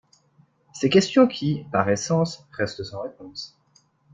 [0.73, 3.55] Ces questions qui– par essence– restent sans réponse.